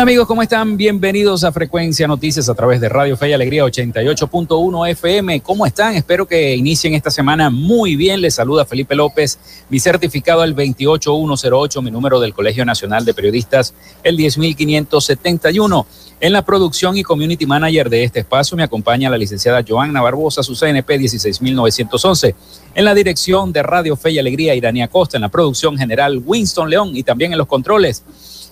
[0.00, 0.78] Hola amigos, ¿cómo están?
[0.78, 5.42] Bienvenidos a Frecuencia Noticias a través de Radio Fe y Alegría 88.1 FM.
[5.42, 5.94] ¿Cómo están?
[5.94, 8.22] Espero que inicien esta semana muy bien.
[8.22, 13.74] Les saluda Felipe López, mi certificado el 28108, mi número del Colegio Nacional de Periodistas
[14.02, 15.86] el 10571.
[16.20, 20.42] En la producción y community manager de este espacio me acompaña la licenciada Joanna Barbosa,
[20.42, 22.34] su CNP 16911.
[22.74, 25.18] En la dirección de Radio Fe y Alegría, Irania Costa.
[25.18, 28.02] En la producción general, Winston León y también en los controles.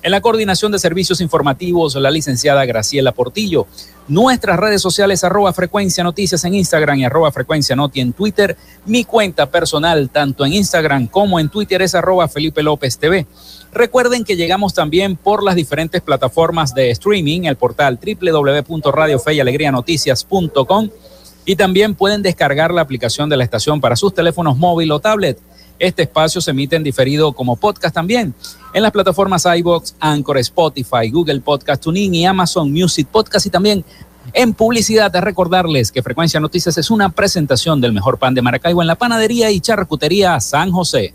[0.00, 3.66] En la coordinación de servicios informativos, la licenciada Graciela Portillo.
[4.06, 8.56] Nuestras redes sociales, arroba frecuencia noticias en Instagram y arroba frecuencia noti en Twitter.
[8.86, 13.26] Mi cuenta personal, tanto en Instagram como en Twitter, es arroba Felipe López TV.
[13.72, 20.90] Recuerden que llegamos también por las diferentes plataformas de streaming, el portal www.radiofeyalegrianoticias.com
[21.44, 25.40] y también pueden descargar la aplicación de la estación para sus teléfonos móvil o tablet.
[25.78, 28.34] Este espacio se emite en diferido como podcast también
[28.72, 33.84] en las plataformas iBox, Anchor, Spotify, Google Podcast, TuneIn y Amazon Music Podcast y también
[34.32, 35.10] en publicidad.
[35.10, 38.96] De recordarles que Frecuencia Noticias es una presentación del mejor pan de Maracaibo en la
[38.96, 41.14] panadería y charcutería San José.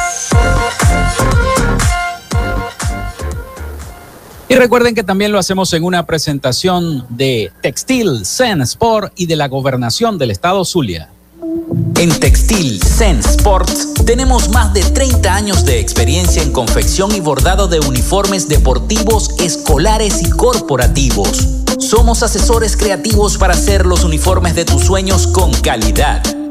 [4.51, 9.37] Y recuerden que también lo hacemos en una presentación de Textil, Zen Sport y de
[9.37, 11.07] la Gobernación del Estado Zulia.
[11.97, 17.69] En Textil Zen Sports tenemos más de 30 años de experiencia en confección y bordado
[17.69, 21.47] de uniformes deportivos, escolares y corporativos.
[21.79, 26.21] Somos asesores creativos para hacer los uniformes de tus sueños con calidad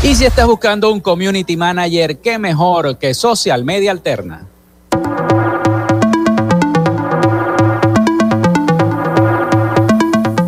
[0.00, 4.46] Y si estás buscando un community manager, qué mejor que Social Media Alterna.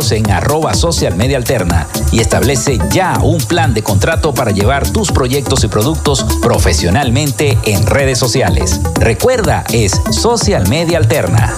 [0.00, 5.12] en arroba social media alterna y establece ya un plan de contrato para llevar tus
[5.12, 8.80] proyectos y productos profesionalmente en redes sociales.
[8.94, 11.54] Recuerda, es Social Media Alterna.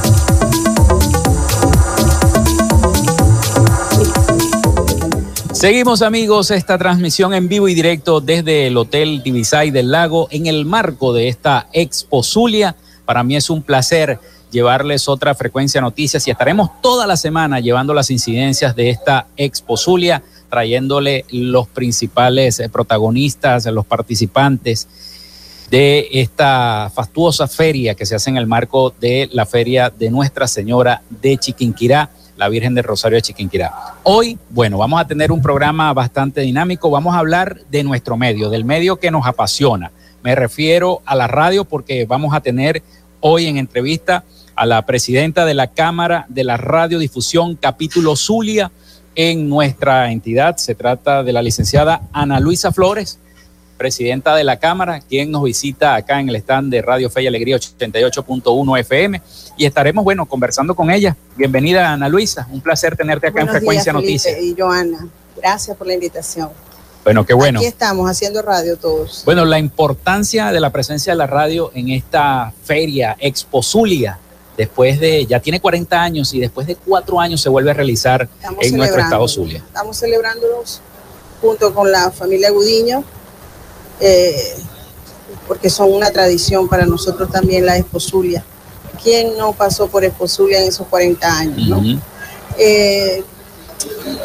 [5.53, 10.47] Seguimos amigos esta transmisión en vivo y directo desde el Hotel Divisay del Lago en
[10.47, 12.75] el marco de esta Expo Zulia.
[13.05, 14.19] Para mí es un placer
[14.53, 19.77] llevarles otra frecuencia noticias y estaremos toda la semana llevando las incidencias de esta Expo
[19.77, 24.87] Zulia, trayéndole los principales eh, protagonistas, los participantes
[25.71, 30.47] de esta fastuosa feria que se hace en el marco de la feria de Nuestra
[30.47, 33.73] Señora de Chiquinquirá, la Virgen del Rosario de Chiquinquirá.
[34.03, 38.51] Hoy, bueno, vamos a tener un programa bastante dinámico, vamos a hablar de nuestro medio,
[38.51, 39.93] del medio que nos apasiona.
[40.23, 42.83] Me refiero a la radio porque vamos a tener
[43.21, 48.71] hoy en entrevista a la presidenta de la Cámara de la Radiodifusión, capítulo Zulia,
[49.15, 50.57] en nuestra entidad.
[50.57, 53.19] Se trata de la licenciada Ana Luisa Flores,
[53.77, 57.27] presidenta de la Cámara, quien nos visita acá en el stand de Radio Fe y
[57.27, 59.21] Alegría 88.1 FM.
[59.57, 61.17] Y estaremos, bueno, conversando con ella.
[61.37, 62.49] Bienvenida, Ana Luisa.
[62.51, 64.41] Un placer tenerte acá en Frecuencia Noticias.
[64.41, 66.51] Y Joana, gracias por la invitación.
[67.05, 67.59] Bueno, qué bueno.
[67.59, 69.23] Aquí estamos haciendo radio todos.
[69.25, 74.19] Bueno, la importancia de la presencia de la radio en esta feria Expo Zulia
[74.63, 78.29] después de, ya tiene 40 años y después de cuatro años se vuelve a realizar
[78.61, 79.59] en nuestro estado Zulia.
[79.67, 80.81] Estamos celebrándolos
[81.41, 83.03] junto con la familia Gudiño,
[83.99, 84.55] eh,
[85.49, 88.45] porque son una tradición para nosotros también la Expo Zulia.
[89.03, 91.69] ¿Quién no pasó por Expo Zulia en esos 40 años?
[91.69, 92.01] ¿no?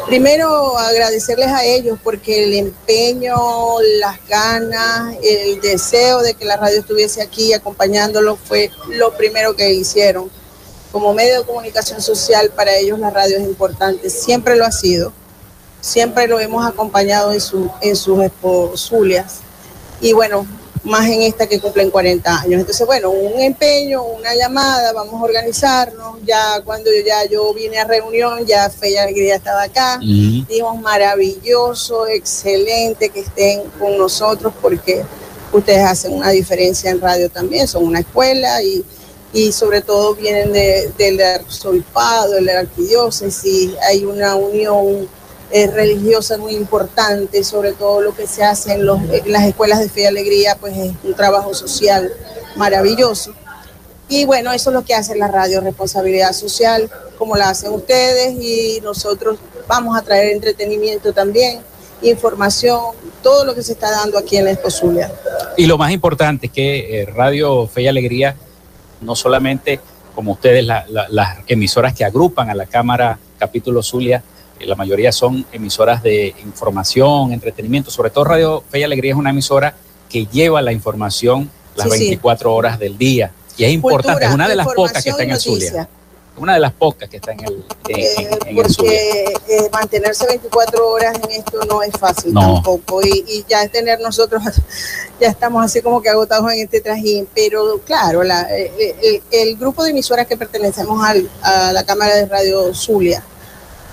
[0.06, 3.36] Primero agradecerles a ellos porque el empeño,
[4.00, 9.72] las ganas, el deseo de que la radio estuviese aquí acompañándolos fue lo primero que
[9.72, 10.30] hicieron.
[10.90, 15.12] Como medio de comunicación social para ellos la radio es importante, siempre lo ha sido,
[15.82, 19.40] siempre lo hemos acompañado en, su, en sus exposulias.
[20.00, 20.46] Y bueno,
[20.84, 22.60] más en esta que cumplen 40 años.
[22.60, 26.18] Entonces, bueno, un empeño, una llamada, vamos a organizarnos.
[26.24, 29.98] Ya cuando ya yo vine a reunión, ya Fe y Alegría estaba acá.
[30.00, 35.04] Dijimos, maravilloso, excelente que estén con nosotros porque
[35.52, 38.84] ustedes hacen una diferencia en radio también, son una escuela y,
[39.32, 45.08] y sobre todo vienen de, del arzobispado, de la arquidiócesis, hay una unión
[45.50, 49.88] eh, religiosa muy importante, sobre todo lo que se hace en, los, las escuelas de
[49.88, 52.12] fe y alegría, pues es un trabajo social
[52.56, 53.32] maravilloso.
[54.08, 58.34] Y bueno, eso es lo que hace la radio, responsabilidad social, como la hacen ustedes,
[58.40, 61.60] y nosotros vamos a traer entretenimiento también,
[62.02, 62.80] información,
[63.22, 65.12] todo lo que se está dando aquí en la Expo Zulia.
[65.56, 68.36] Y lo más importante es que eh, Radio Fe y Alegría,
[69.00, 69.80] no solamente
[70.14, 74.22] como ustedes, las emisoras que agrupan a la Cámara Capítulo Zulia,
[74.60, 79.30] la mayoría son emisoras de información, entretenimiento, sobre todo Radio Fe y Alegría es una
[79.30, 79.74] emisora
[80.08, 83.32] que lleva la información las 24 horas del día.
[83.56, 85.88] Y es importante, es una de las pocas que está en el Zulia.
[86.36, 91.32] Una de las pocas que está en el, en, porque, eh, mantenerse 24 horas en
[91.32, 93.02] esto no es fácil tampoco.
[93.02, 94.40] Y, ya es tener nosotros,
[95.20, 97.26] ya estamos así como que agotados en este trajín.
[97.34, 102.26] Pero claro, la, eh, el, grupo de emisoras que pertenecemos al, a la Cámara de
[102.26, 103.24] Radio Zulia,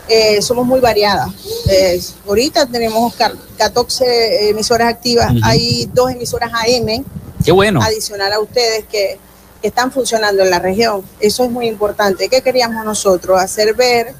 [0.08, 1.30] eh, somos muy variadas.
[1.70, 3.14] Eh, ahorita tenemos
[3.58, 7.04] 14 emisoras activas, hay dos emisoras AM.
[7.44, 7.82] Qué bueno.
[7.82, 9.20] Adicional a ustedes que,
[9.62, 11.04] están funcionando en la región.
[11.20, 12.30] Eso es muy importante.
[12.30, 13.42] ¿Qué queríamos nosotros?
[13.42, 14.14] Hacer ver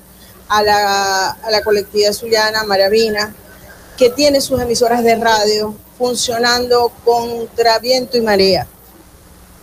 [0.48, 3.32] a la, a la colectividad zuliana, Maravina,
[3.96, 8.66] que tiene sus emisoras de radio funcionando contra viento y marea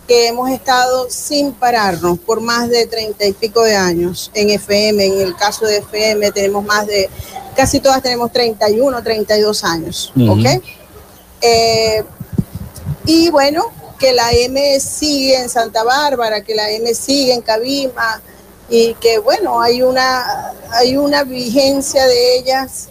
[0.06, 5.04] que hemos estado sin pararnos por más de treinta y pico de años en FM.
[5.06, 7.08] En el caso de FM tenemos más de,
[7.56, 10.62] casi todas tenemos 31, 32 años, ¿ok?
[11.40, 12.04] Eh,
[13.04, 18.20] y bueno, que la M sigue en Santa Bárbara, que la M sigue en Cabima
[18.68, 22.88] y que bueno, hay una, hay una vigencia de ellas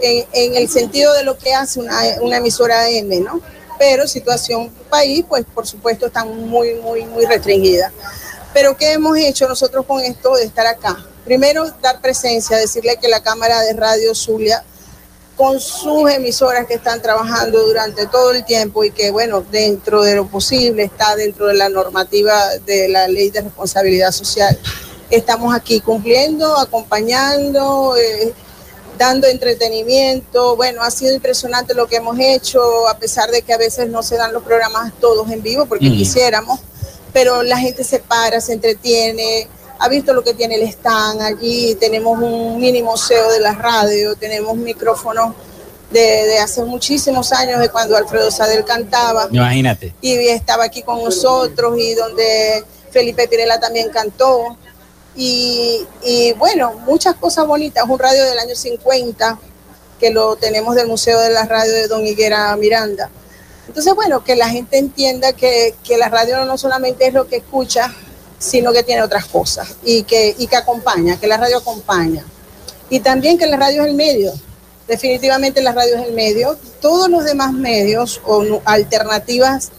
[0.00, 3.40] en, el sentido de lo que hace una, una emisora M, ¿no?
[3.78, 7.92] Pero situación país, pues por supuesto están muy, muy, muy restringidas.
[8.52, 11.06] Pero ¿qué hemos hecho nosotros con esto de estar acá?
[11.24, 14.64] primero dar presencia, decirle que la Cámara de Radio Zulia
[15.36, 20.14] con sus emisoras que están trabajando durante todo el tiempo y que, bueno, dentro de
[20.16, 24.58] lo posible está dentro de la normativa de la ley de responsabilidad social.
[25.10, 28.32] Estamos aquí cumpliendo, acompañando, eh,
[29.02, 30.56] dando entretenimiento.
[30.56, 34.02] Bueno, ha sido impresionante lo que hemos hecho, a pesar de que a veces no
[34.02, 36.60] se dan los programas todos en vivo porque quisiéramos,
[37.12, 39.48] pero la gente se para, se entretiene
[39.82, 44.14] ha visto lo que tiene el stand allí, tenemos un mini museo de la radio,
[44.14, 45.34] tenemos micrófonos
[45.90, 49.26] de, hace muchísimos años, de cuando Alfredo Sadel cantaba.
[49.32, 49.92] Imagínate.
[50.00, 54.56] Y estaba aquí con nosotros y donde Felipe Pirela también cantó.
[55.14, 55.86] Y,
[56.38, 57.84] bueno, muchas cosas bonitas.
[57.88, 59.38] Un radio del año 50
[60.00, 63.08] que lo tenemos del Museo de la Radio de Don Higuera Miranda.
[63.68, 67.36] Entonces, bueno, que la gente entienda que, que la radio no solamente es lo que
[67.36, 67.94] escucha,
[68.38, 72.24] sino que tiene otras cosas y que, y que acompaña, que la radio acompaña.
[72.90, 74.32] Y también que la radio es el medio.
[74.88, 76.58] Definitivamente la radio es el medio.
[76.80, 79.70] Todos los demás medios o alternativas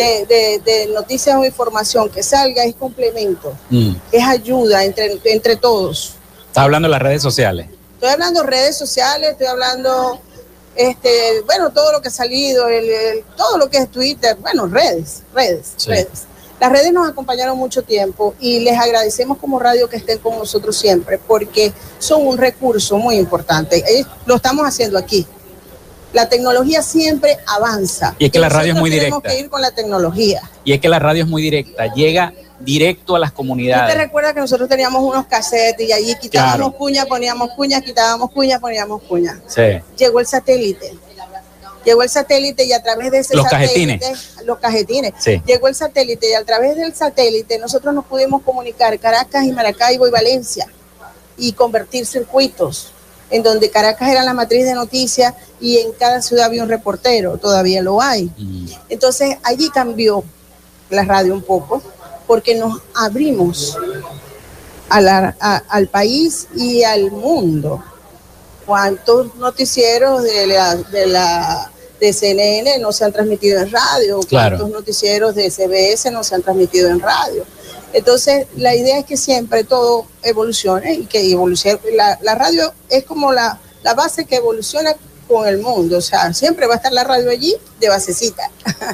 [0.00, 3.92] de, noticias o información que salga es complemento, mm.
[4.12, 6.14] es ayuda entre, entre todos.
[6.46, 7.68] Estás hablando de las redes sociales.
[7.94, 10.20] Estoy hablando de redes sociales, estoy hablando,
[10.74, 15.22] este, bueno, todo lo que ha salido, el, todo lo que es Twitter, bueno, redes,
[15.34, 16.26] redes, redes.
[16.60, 20.76] Las redes nos acompañaron mucho tiempo y les agradecemos como radio que estén con nosotros
[20.76, 23.82] siempre porque son un recurso muy importante.
[24.26, 25.26] Lo estamos haciendo aquí.
[26.12, 28.16] La tecnología siempre avanza.
[28.18, 29.20] Y es que la radio es muy directa.
[29.20, 30.42] Tenemos que ir con la tecnología.
[30.64, 33.94] Y es que la radio es muy directa, llega directo a las comunidades.
[33.94, 38.60] ¿Te recuerdas que nosotros teníamos unos cassettes y allí quitábamos cuñas, poníamos cuñas, quitábamos cuñas,
[38.60, 39.38] poníamos cuñas?
[39.46, 39.80] Sí.
[39.96, 40.92] Llegó el satélite
[41.84, 44.36] Llegó el satélite y a través de ese los satélite, cajetines.
[44.44, 45.14] los cajetines,
[45.46, 50.06] llegó el satélite y a través del satélite nosotros nos pudimos comunicar Caracas y Maracaibo
[50.06, 50.66] y Valencia
[51.38, 52.92] y convertir circuitos
[53.30, 57.36] en donde Caracas era la matriz de noticias y en cada ciudad había un reportero,
[57.38, 58.30] todavía lo hay.
[58.36, 58.66] Mm.
[58.88, 60.24] Entonces allí cambió
[60.88, 61.82] la radio un poco
[62.26, 63.76] porque nos abrimos
[64.88, 67.82] al país y al mundo
[68.66, 74.70] cuántos noticieros de la, de la de CNN no se han transmitido en radio, cuántos
[74.70, 77.44] noticieros de CBS no se han transmitido en radio.
[77.92, 81.80] Entonces, la idea es que siempre todo evolucione y que evolucione.
[81.92, 84.94] La, radio es como la, la, base que evoluciona
[85.30, 85.98] con el mundo.
[85.98, 88.50] O sea, siempre va a estar la radio allí de basecita.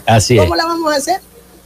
[0.06, 1.20] Así ¿Cómo la vamos a hacer?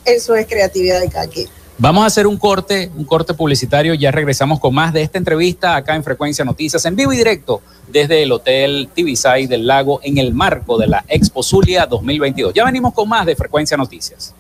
[0.05, 1.49] Eso es creatividad de cada quien.
[1.77, 3.95] Vamos a hacer un corte, un corte publicitario.
[3.95, 7.63] Ya regresamos con más de esta entrevista acá en Frecuencia Noticias, en vivo y directo
[7.89, 12.53] desde el Hotel Tibisay del Lago en el marco de la Expo Zulia 2022.
[12.55, 14.35] Ya venimos con más de Frecuencia Noticias.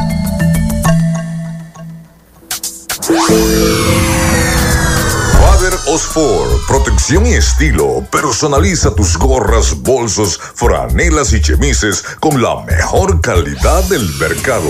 [5.94, 8.02] Osfor, protección y estilo.
[8.10, 14.70] Personaliza tus gorras, bolsos, franelas y chemises con la mejor calidad del mercado.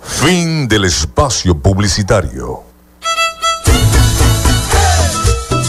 [0.02, 2.64] Fin del espacio publicitario.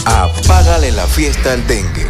[0.05, 2.07] Apágale la fiesta al dengue.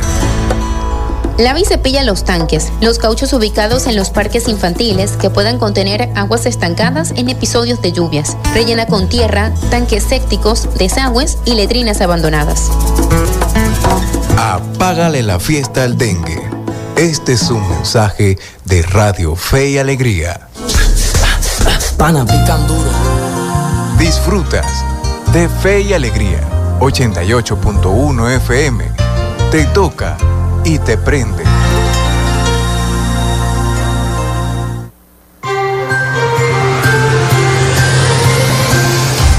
[1.38, 6.09] Lava y cepilla los tanques, los cauchos ubicados en los parques infantiles que puedan contener
[6.15, 8.38] aguas estancadas en episodios de lluvias.
[8.53, 12.71] Rellena con tierra, tanques sépticos, desagües y letrinas abandonadas.
[14.38, 16.42] Apágale la fiesta al dengue.
[16.96, 20.50] Este es un mensaje de Radio Fe y Alegría.
[21.98, 22.89] Pana, pican duro.
[23.98, 24.84] Disfrutas
[25.32, 26.42] de Fe y Alegría.
[26.80, 28.84] 88.1 FM.
[29.51, 30.18] Te toca
[30.65, 31.44] y te prende.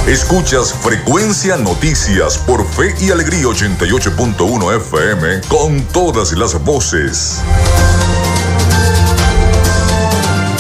[0.07, 7.43] Escuchas Frecuencia Noticias por Fe y Alegría 88.1 FM con todas las voces.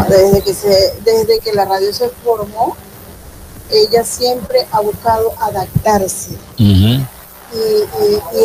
[0.09, 2.76] desde que, se, desde que la radio se formó,
[3.71, 7.04] ella siempre ha buscado adaptarse y,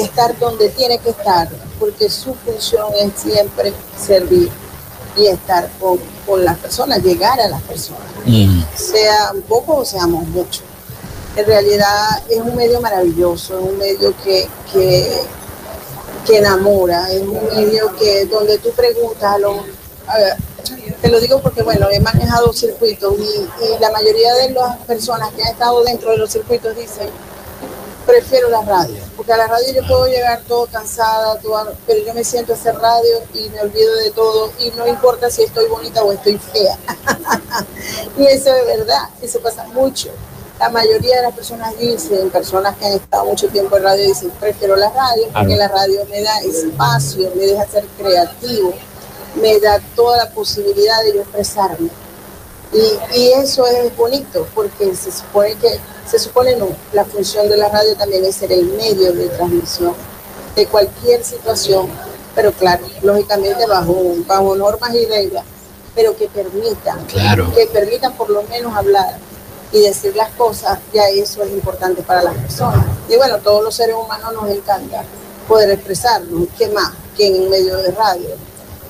[0.02, 4.50] estar donde tiene que estar, porque su función es siempre servir
[5.18, 6.00] y estar con,
[6.44, 8.02] las personas, llegar a las personas,
[8.76, 10.62] sea un poco o seamos mucho.
[11.36, 15.22] En realidad es un medio maravilloso, es un medio que, que,
[16.26, 19.58] que enamora, es un medio que donde tú preguntas a los
[21.04, 25.44] te lo digo porque, bueno, he manejado circuitos y, la mayoría de las personas que
[25.44, 27.10] han estado dentro de los circuitos dicen,
[28.06, 31.38] prefiero la radio, porque a la radio yo puedo llegar todo cansada,
[31.86, 35.30] pero yo me siento a hacer radio y me olvido de todo y no importa
[35.30, 36.78] si estoy bonita o estoy fea.
[38.18, 40.08] y eso es verdad, eso pasa mucho.
[40.58, 44.32] La mayoría de las personas dicen, personas que han estado mucho tiempo en radio, dicen,
[44.40, 48.74] prefiero la radio porque la radio me da espacio, me deja ser creativo
[49.36, 51.90] me da toda la posibilidad de yo expresarme.
[52.74, 57.70] Y, eso es bonito porque se supone que, se supone no, la función de la
[57.70, 59.94] radio también es ser el medio de transmisión
[60.56, 61.88] de cualquier situación,
[62.34, 65.46] pero claro, lógicamente bajo, bajo normas y reglas,
[65.94, 69.18] pero que permitan, que permitan por lo menos hablar
[69.72, 72.86] y decir las cosas, ya eso es importante para las personas.
[73.08, 75.04] Y bueno, todos los seres humanos nos encanta
[75.48, 78.30] poder expresarnos, ¿qué más que en medio de radio?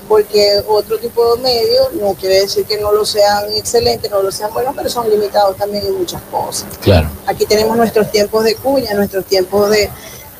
[0.07, 4.31] Porque otro tipo de medios no quiere decir que no lo sean excelentes, no lo
[4.31, 6.67] sean buenos, pero son limitados también en muchas cosas.
[6.81, 7.09] Claro.
[7.25, 9.89] Aquí tenemos nuestros tiempos de cuña, nuestros tiempos de,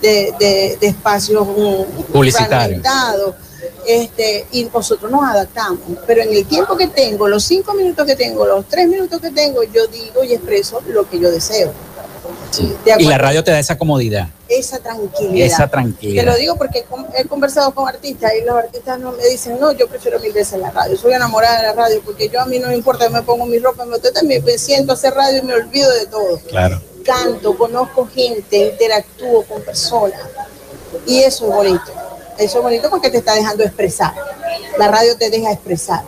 [0.01, 2.81] de, espacios mm, publicitarios.
[3.85, 5.79] Este, y nosotros nos adaptamos.
[6.07, 9.31] Pero en el tiempo que tengo, los cinco minutos que tengo, los tres minutos que
[9.31, 11.73] tengo, yo digo y expreso lo que yo deseo.
[12.97, 14.27] Y la radio te da esa comodidad.
[14.47, 15.47] Esa tranquilidad.
[15.47, 16.23] Esa tranquilidad.
[16.23, 16.85] Te lo digo porque
[17.17, 20.59] he conversado con artistas y los artistas no me dicen, no, yo prefiero mil veces
[20.59, 20.97] la radio.
[20.97, 23.59] Soy enamorada de la radio porque yo a mí no me importa, me pongo mi
[23.59, 26.39] ropa, me, también me siento a hacer radio y me olvido de todo.
[26.47, 26.81] Claro.
[27.03, 30.21] Canto, conozco gente, interactúo con personas.
[31.07, 31.91] Y eso es bonito.
[32.37, 34.13] Eso es bonito porque te está dejando expresar.
[34.77, 36.03] La radio te deja expresar.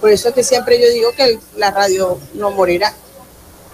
[0.00, 2.94] Por eso es que siempre yo digo que la radio no morirá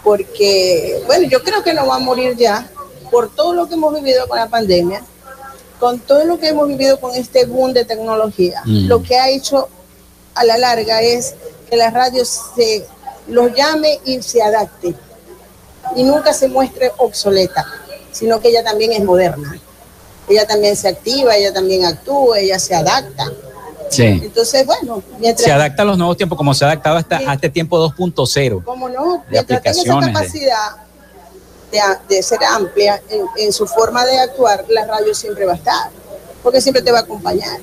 [0.07, 2.71] porque, bueno, yo creo que no va a morir ya
[3.11, 5.03] por todo lo que hemos vivido con la pandemia,
[5.81, 8.63] con todo lo que hemos vivido con este boom de tecnología.
[8.65, 8.87] Mm.
[8.87, 9.69] Lo que ha hecho
[10.37, 11.35] a la larga es
[11.69, 12.87] que la radio se
[13.27, 14.95] los llame y se adapte
[15.97, 17.67] y nunca se muestre obsoleta,
[18.13, 19.59] sino que ella también es moderna.
[20.29, 23.33] Ella también se activa, ella también actúa, ella se adapta.
[23.91, 24.05] Sí.
[24.05, 25.03] Entonces, bueno,
[25.37, 28.65] se adapta a los nuevos tiempos, como se ha adaptado hasta, a este tiempo 2.0.
[28.65, 30.09] Como no, de aplicaciones.
[30.09, 30.87] esa capacidad
[32.09, 33.01] de, ser amplia
[33.37, 35.91] en, su forma de actuar, la radio siempre va a estar,
[36.43, 37.61] porque siempre te va a acompañar.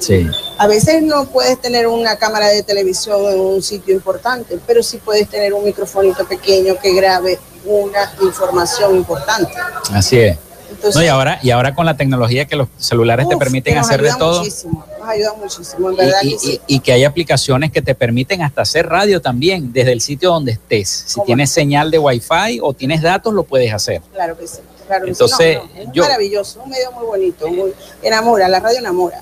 [0.00, 0.28] Sí.
[0.58, 4.98] A veces no puedes tener una cámara de televisión en un sitio importante, pero sí
[4.98, 9.52] puedes tener un microfonito pequeño que grabe una información importante.
[9.92, 10.38] Así es.
[10.68, 14.02] Entonces, No, y, ahora, y ahora con la tecnología que los celulares te permiten hacer
[14.02, 14.40] de todo.
[14.40, 16.60] Muchísimo, nos ayuda muchísimo, en Y, verdad y- que sí.
[16.66, 20.30] y- y que hay aplicaciones que te permiten hasta hacer radio también desde el sitio
[20.30, 20.88] donde estés.
[21.06, 21.26] Si ¿Cómo?
[21.26, 24.02] tienes señal de Wi-Fi o tienes datos, lo puedes hacer.
[24.12, 24.58] Claro que sí.
[24.86, 25.22] Claro que sí.
[25.22, 29.20] Entonces, No, no, es yo- maravilloso, un medio muy bonito, muy, enamora, la radio enamora.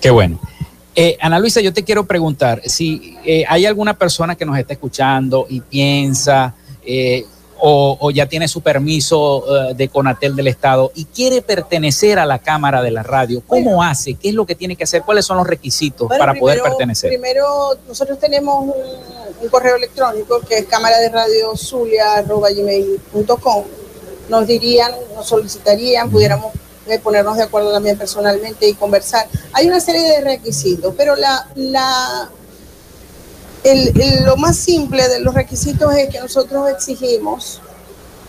[0.00, 0.40] Qué bueno.
[0.96, 4.72] Eh, Ana Luisa, yo te quiero preguntar si eh, hay alguna persona que nos está
[4.72, 6.54] escuchando y piensa
[6.84, 7.24] eh,
[7.60, 12.26] o, o ya tiene su permiso eh, de Conatel del Estado y quiere pertenecer a
[12.26, 13.42] la Cámara de la Radio.
[13.46, 14.14] ¿Cómo hace?
[14.14, 15.02] ¿Qué es lo que tiene que hacer?
[15.02, 17.10] ¿Cuáles son los requisitos Bueno, para poder primero- pertenecer?
[17.10, 17.44] Primero,
[17.86, 18.72] nosotros tenemos un,
[19.42, 21.52] un correo electrónico que es cámara de radio
[22.56, 23.64] gmail.com.
[24.28, 26.52] Nos dirían, nos solicitarían, pudiéramos
[26.86, 29.26] eh, ponernos de acuerdo también personalmente y conversar.
[29.52, 32.30] Hay una serie de requisitos, pero la, la,
[33.64, 37.60] el- el- lo más simple de los requisitos es que nosotros exigimos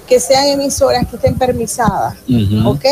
[0.08, 2.15] que sean emisoras que estén permisadas.
[2.67, 2.86] ¿ok?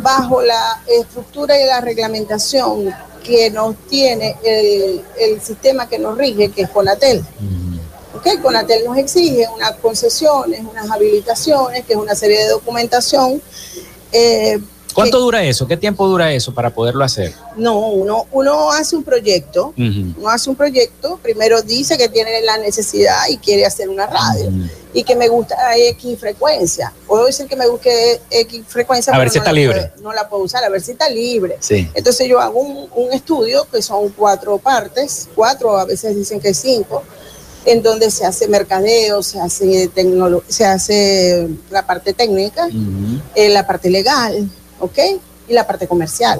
[0.00, 2.92] Bajo la estructura y la reglamentación
[3.24, 7.24] que nos tiene el, el sistema que nos rige, que es Conatel.
[8.16, 8.42] ¿ok?
[8.42, 13.40] Conatel nos exige unas concesiones, unas habilitaciones, que es una serie de documentación.
[14.12, 14.58] eh,
[14.94, 15.66] ¿Cuánto que- dura eso?
[15.66, 17.32] ¿Qué tiempo dura eso para poderlo hacer?
[17.56, 22.58] No, uno, uno hace un proyecto, uno hace un proyecto, primero dice que tiene la
[22.58, 24.50] necesidad y quiere hacer una radio
[24.94, 26.92] y que me gusta X frecuencia.
[27.06, 29.12] Puedo decir que me guste X frecuencia.
[29.14, 29.86] A ver si no está la libre.
[29.94, 31.56] puedo- no la puedo usar, a ver si está libre.
[31.60, 31.88] Sí.
[31.94, 36.52] Entonces yo hago un, un estudio que son cuatro partes, cuatro, a veces dicen que
[36.52, 37.02] cinco,
[37.64, 39.88] en donde se hace mercadeo, se hace
[40.48, 42.68] se hace la parte técnica,
[43.34, 44.50] eh, la parte legal,
[44.82, 44.98] ¿ok?
[45.48, 46.38] Y la parte comercial.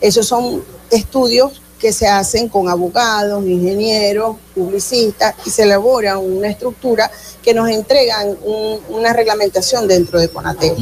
[0.00, 7.10] Esos son estudios que se hacen con abogados, ingenieros, publicistas y se elabora una estructura
[7.42, 10.74] que nos entregan un- una reglamentación dentro de Conatel.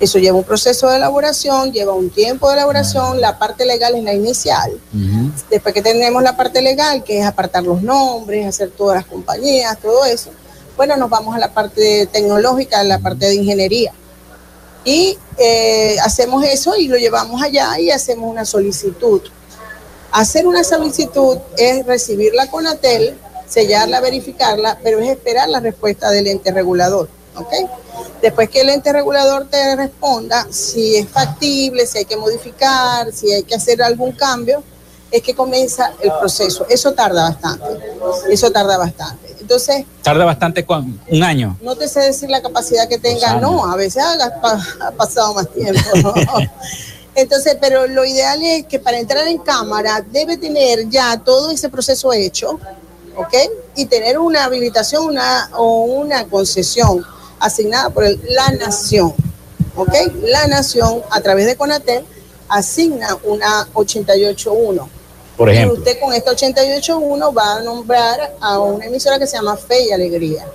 [0.00, 4.02] Eso lleva un proceso de elaboración, lleva un tiempo de elaboración, la parte legal es
[4.04, 4.72] la inicial.
[5.50, 9.78] Después que tenemos la parte legal, que es apartar los nombres, hacer todas las compañías,
[9.78, 10.30] todo eso,
[10.76, 13.92] bueno, nos vamos a la parte tecnológica, a la parte de ingeniería.
[14.84, 19.22] Y eh, hacemos eso y lo llevamos allá y hacemos una solicitud.
[20.12, 23.18] Hacer una solicitud es recibir la Conatel,
[23.48, 27.08] sellarla, verificarla, pero es esperar la respuesta del ente regulador.
[28.22, 33.32] Después que el ente regulador te responda si es factible, si hay que modificar, si
[33.32, 34.62] hay que hacer algún cambio,
[35.10, 36.66] es que comienza el proceso.
[36.68, 37.64] Eso tarda bastante.
[38.30, 39.33] Eso tarda bastante.
[39.44, 41.58] Entonces, Tarda bastante, con un año.
[41.60, 45.34] no te sé decir la capacidad que tenga, no, a veces ha, pa- ha pasado
[45.34, 45.80] más tiempo.
[46.02, 46.14] ¿no?
[47.14, 51.68] Entonces, pero lo ideal es que para entrar en cámara debe tener ya todo ese
[51.68, 52.58] proceso hecho,
[53.16, 53.34] ¿ok?
[53.76, 57.04] Y tener una habilitación una, o una concesión
[57.38, 59.12] asignada por el- la nación,
[59.76, 59.92] ¿ok?
[60.22, 62.02] La nación, a través de Conatel,
[62.48, 64.88] asigna una 881.
[65.36, 65.78] Por Y ejemplo.
[65.78, 69.92] usted con esta 881 va a nombrar a una emisora que se llama Fe y
[69.92, 70.46] Alegría.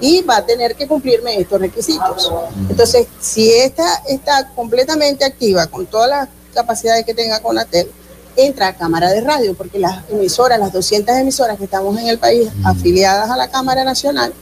[0.00, 2.32] Y va a tener que cumplirme estos requisitos.
[2.68, 7.90] Entonces, si esta está completamente activa con todas las capacidades que tenga Conatel,
[8.36, 12.18] entra a Cámara de Radio, porque las emisoras, las 200 emisoras que estamos en el
[12.18, 14.32] país afiliadas a la Cámara Nacional,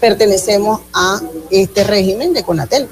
[0.00, 1.20] pertenecemos a
[1.50, 2.88] este régimen de Conatel.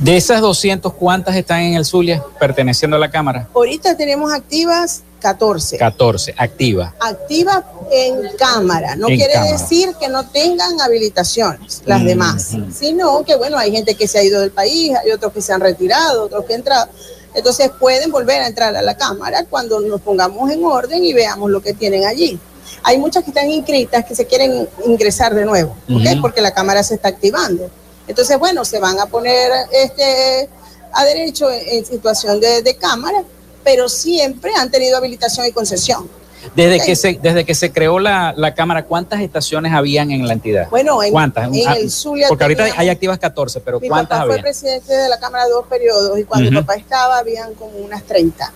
[0.00, 3.48] De esas 200, ¿cuántas están en el Zulia perteneciendo a la Cámara?
[3.54, 5.76] Ahorita tenemos activas 14.
[5.78, 6.94] 14, activa.
[7.00, 8.96] activas en cámara.
[8.96, 9.52] No En quiere cámara.
[9.52, 12.72] decir que no tengan habilitaciones las Mm, demás, mm.
[12.72, 15.52] sino que bueno, hay gente que se ha ido del país, hay otros que se
[15.52, 16.88] han retirado, otros que han entrado.
[17.34, 21.50] Entonces pueden volver a entrar a la cámara cuando nos pongamos en orden y veamos
[21.50, 22.38] lo que tienen allí.
[22.82, 25.96] Hay muchas que están inscritas que se quieren ingresar de nuevo, ¿ok?
[26.12, 26.20] Ujú.
[26.22, 27.70] porque la cámara se está activando.
[28.06, 30.48] Entonces, bueno, se van a poner este,
[30.92, 33.22] a derecho en, en situación de, de cámara,
[33.68, 36.08] pero siempre han tenido habilitación y concesión.
[36.56, 40.32] Desde que se, desde que se creó la, la Cámara, ¿cuántas estaciones habían en la
[40.32, 40.70] entidad?
[40.70, 41.52] Bueno, en, ¿Cuántas?
[41.52, 44.42] en Ah, el Zulia Porque ahorita hay activas 14, pero mi ¿cuántas papá fue había?
[44.44, 48.50] presidente de la Cámara dos periodos y cuando mi papá estaba habían como unas 30.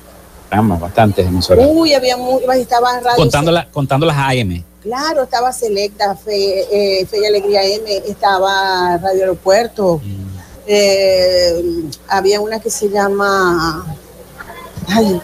[0.48, 1.66] Caramba, bastantes emisoras.
[1.70, 3.16] Uy, había muy, estaba radio.
[3.16, 4.64] contando, la- contando las AM.
[4.80, 10.32] Claro, estaba Selecta, Fe, eh, Fe y Alegría M, estaba Radio Aeropuerto, Mm.
[10.66, 11.62] eh,
[12.08, 13.84] había una que se llama,
[14.88, 15.20] ay,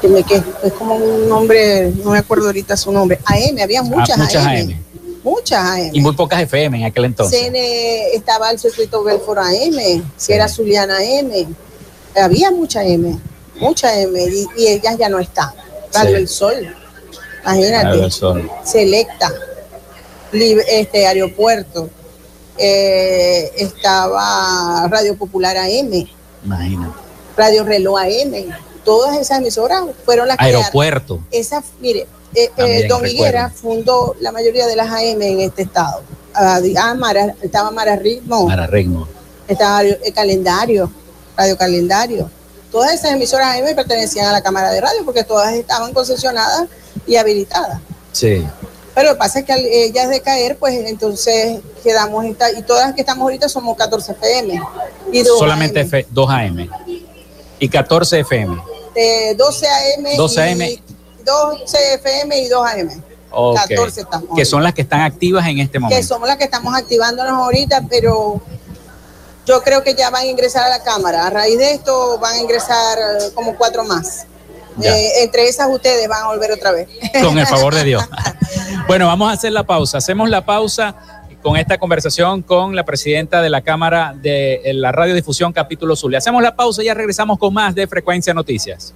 [0.00, 3.82] que me que es como un nombre, no me acuerdo ahorita su nombre, AM, había
[3.82, 4.84] muchas, Ah, muchas AM, AM.
[5.22, 5.90] muchas AM.
[5.92, 7.38] Y muy pocas FM en aquel entonces.
[7.38, 11.46] CN estaba el circuito Belfort AM, si era Zuliana M,
[12.16, 13.18] había mucha M.
[13.58, 14.18] mucha M,
[14.56, 15.50] y, ellas ya no están.
[15.92, 16.74] Radio El Sol,
[17.42, 18.10] imagínate.
[18.64, 19.30] Selecta,
[20.32, 21.90] este, Aeropuerto,
[22.56, 26.08] eh, estaba Radio Popular AM.
[26.44, 27.09] Imagínate.
[27.40, 28.34] Radio Reloj AM.
[28.84, 30.44] Todas esas emisoras fueron las que.
[30.44, 31.20] Aeropuerto.
[31.30, 36.02] Esa, mire, eh, eh, Don Higuera fundó la mayoría de las AM en este estado.
[36.34, 38.46] Ah, ah Mara, estaba Mara Ritmo.
[38.46, 39.08] Mara Ritmo.
[39.48, 40.92] Estaba el calendario,
[41.34, 42.30] Radio Calendario.
[42.70, 46.68] Todas esas emisoras AM pertenecían a la Cámara de Radio porque todas estaban concesionadas
[47.06, 47.80] y habilitadas.
[48.12, 48.46] Sí.
[48.94, 52.86] Pero lo que pasa es que ellas de caer, pues entonces quedamos, esta, y todas
[52.86, 54.62] las que estamos ahorita somos 14 FM.
[55.10, 56.68] Y Solamente 2 AM.
[57.60, 58.60] Y 14 FM.
[58.94, 60.16] De 12 AM.
[60.16, 60.82] 12 AM.
[61.24, 63.02] 12 FM y 2 AM.
[63.54, 64.30] 14 estamos.
[64.34, 66.00] Que son las que están activas en este momento.
[66.00, 68.40] Que somos las que estamos activándonos ahorita, pero
[69.46, 71.26] yo creo que ya van a ingresar a la Cámara.
[71.26, 74.26] A raíz de esto van a ingresar eh, como cuatro más.
[74.82, 76.88] Eh, entre esas ustedes van a volver otra vez.
[77.22, 78.02] Con el favor de Dios.
[78.88, 79.98] bueno, vamos a hacer la pausa.
[79.98, 85.52] Hacemos la pausa con esta conversación con la presidenta de la Cámara de la Radiodifusión
[85.52, 86.18] Capítulo Zulia.
[86.18, 88.94] Hacemos la pausa y ya regresamos con más de Frecuencia Noticias.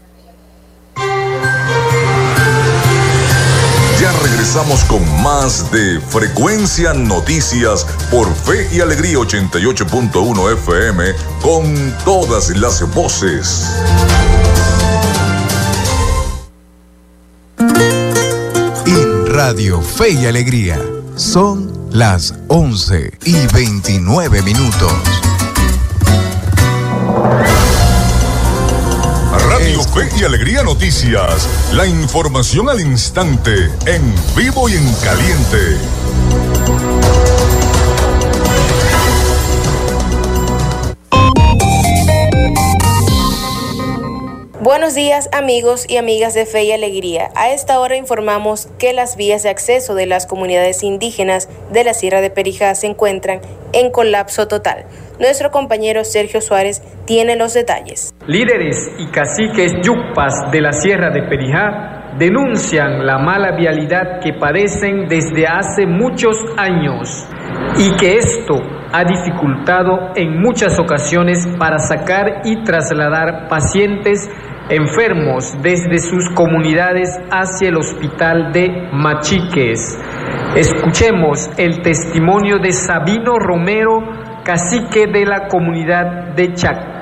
[4.00, 11.04] Ya regresamos con más de Frecuencia Noticias por Fe y Alegría 88.1 FM
[11.40, 13.72] con todas las voces.
[18.86, 24.92] En Radio Fe y Alegría son las 11 y 29 minutos.
[29.48, 31.48] Radio Fe y Alegría Noticias.
[31.72, 35.78] La información al instante, en vivo y en caliente.
[44.64, 47.28] Buenos días amigos y amigas de Fe y Alegría.
[47.36, 51.92] A esta hora informamos que las vías de acceso de las comunidades indígenas de la
[51.92, 53.42] Sierra de Perijá se encuentran
[53.74, 54.86] en colapso total.
[55.20, 58.14] Nuestro compañero Sergio Suárez tiene los detalles.
[58.26, 65.08] Líderes y caciques yucpas de la Sierra de Perijá denuncian la mala vialidad que padecen
[65.08, 67.26] desde hace muchos años
[67.78, 68.54] y que esto
[68.92, 74.30] ha dificultado en muchas ocasiones para sacar y trasladar pacientes
[74.68, 79.98] enfermos desde sus comunidades hacia el hospital de Machiques.
[80.56, 83.98] Escuchemos el testimonio de Sabino Romero,
[84.44, 86.54] cacique de la comunidad de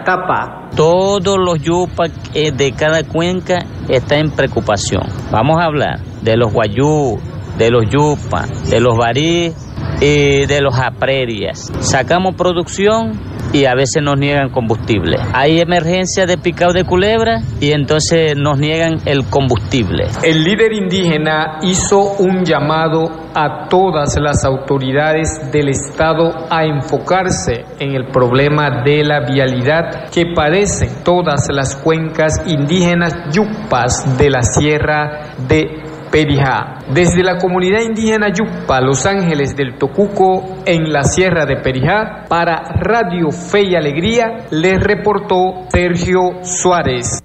[0.04, 0.70] Chactapa.
[0.76, 5.02] Todos los yupas de cada cuenca están en preocupación.
[5.30, 7.18] Vamos a hablar de los guayú,
[7.56, 9.52] de los yupas, de los barí
[10.00, 11.70] y de los aprerias.
[11.80, 13.12] Sacamos producción
[13.52, 15.16] y a veces nos niegan combustible.
[15.32, 20.06] Hay emergencia de picado de culebra y entonces nos niegan el combustible.
[20.22, 27.94] El líder indígena hizo un llamado a todas las autoridades del Estado a enfocarse en
[27.94, 35.34] el problema de la vialidad que padecen todas las cuencas indígenas yupas de la Sierra
[35.48, 36.80] de Perijá.
[36.92, 42.74] Desde la comunidad indígena Yupa, Los Ángeles del Tocuco, en la Sierra de Perijá, para
[42.74, 47.18] Radio Fe y Alegría, les reportó Sergio Suárez.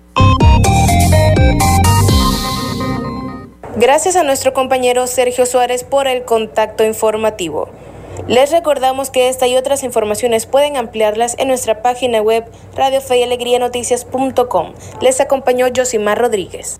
[3.76, 7.70] Gracias a nuestro compañero Sergio Suárez por el contacto informativo.
[8.28, 12.46] Les recordamos que esta y otras informaciones pueden ampliarlas en nuestra página web
[12.76, 14.74] radiofeyalegrianoticias.com.
[15.02, 16.80] Les acompañó Josimar Rodríguez.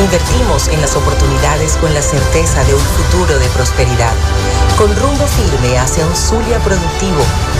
[0.00, 4.12] invertimos en las oportunidades con la certeza de un futuro de prosperidad.
[4.76, 7.22] Con rumbo firme hacia un Zulia productivo,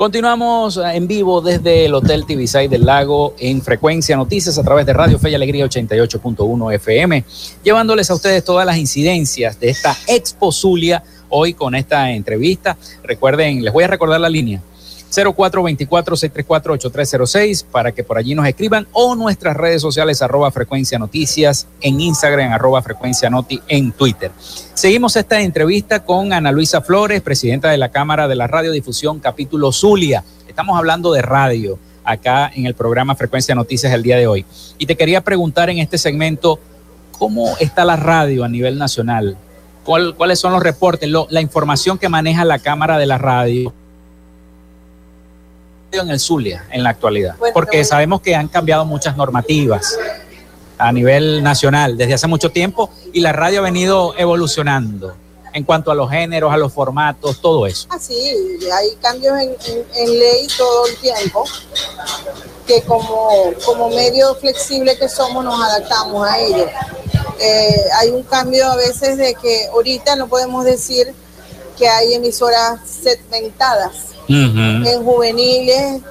[0.00, 4.86] Continuamos eh, en vivo desde el Hotel Tibisay del Lago en Frecuencia Noticias a través
[4.86, 7.22] de Radio Fe y Alegría 88.1 FM,
[7.62, 12.78] llevándoles a ustedes todas las incidencias de esta Expo Zulia hoy con esta entrevista.
[13.02, 14.62] Recuerden, les voy a recordar la línea
[15.10, 22.00] 0424-634-8306 para que por allí nos escriban o nuestras redes sociales arroba frecuencia noticias en
[22.00, 24.30] Instagram, arroba frecuencia noti en Twitter.
[24.74, 29.72] Seguimos esta entrevista con Ana Luisa Flores, presidenta de la Cámara de la Radiodifusión Capítulo
[29.72, 30.24] Zulia.
[30.48, 34.44] Estamos hablando de radio acá en el programa Frecuencia Noticias el día de hoy.
[34.78, 36.58] Y te quería preguntar en este segmento,
[37.18, 39.36] ¿cómo está la radio a nivel nacional?
[39.84, 43.72] ¿Cuáles son los reportes, la información que maneja la Cámara de la Radio?
[45.92, 47.36] En el Zulia en la actualidad?
[47.52, 49.98] Porque sabemos que han cambiado muchas normativas
[50.78, 55.14] a nivel nacional desde hace mucho tiempo y la radio ha venido evolucionando
[55.52, 57.88] en cuanto a los géneros, a los formatos, todo eso.
[57.90, 58.14] Ah, sí,
[58.72, 61.44] hay cambios en, ley todo el tiempo,
[62.66, 66.66] que como, como medio flexible que somos nos adaptamos a ello.
[67.40, 71.12] Eh, hay un cambio a veces de que ahorita no podemos decir
[71.76, 76.02] que hay emisoras segmentadas en juveniles.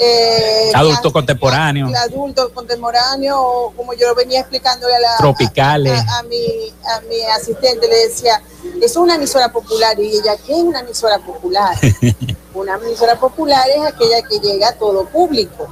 [0.00, 1.88] Eh, adulto contemporáneo.
[1.96, 5.16] Adulto contemporáneo, como yo venía explicándole a la.
[5.18, 6.00] Tropicales.
[6.08, 8.40] A, mi, a mi asistente, le decía,
[8.80, 9.98] es una emisora popular.
[9.98, 11.76] Y ella, ¿qué es una emisora popular?
[12.54, 15.66] una emisora popular es aquella que llega a todo público,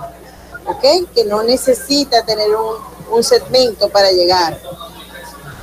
[0.66, 1.12] ¿ok?
[1.14, 4.58] Que no necesita tener un, un segmento para llegar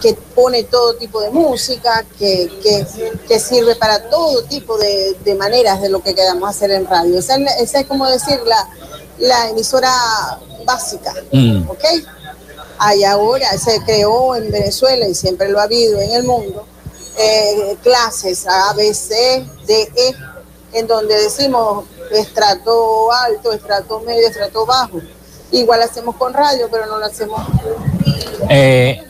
[0.03, 2.51] que pone todo tipo de música, que,
[3.25, 7.17] que, sirve para todo tipo de, maneras de lo que queramos hacer en radio.
[7.19, 8.67] Esa, es como decir la,
[9.19, 9.93] la emisora
[10.65, 11.69] básica, Mm.
[11.69, 11.85] ¿ok?
[12.79, 16.65] Hay ahora, se creó en Venezuela y siempre lo ha habido en el mundo,
[17.17, 20.13] eh, clases A, B, C, D, E,
[20.73, 24.99] en donde decimos estrato alto, estrato medio, estrato bajo.
[25.51, 27.39] Igual hacemos con radio, pero no lo hacemos.
[28.49, 29.01] Eh,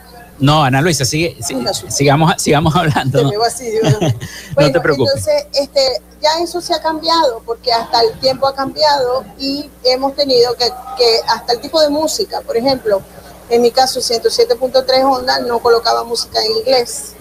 [0.44, 1.56] no, Ana Luisa, sigue, si-
[1.90, 3.30] sigamos, sigamos hablando.
[3.30, 3.44] Te ¿no?
[3.44, 3.82] así, mío.
[3.84, 4.08] no
[4.56, 5.16] Bueno, te preocupes.
[5.28, 10.16] Entonces, este, ya eso se ha cambiado, porque hasta el tiempo ha cambiado y hemos
[10.16, 10.66] tenido que,
[10.98, 13.02] que hasta el tipo de música, por ejemplo,
[13.50, 17.14] en mi caso 107.3 Honda no colocaba música en inglés,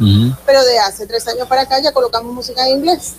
[0.46, 3.12] pero de hace tres años para acá ya colocamos música en inglés.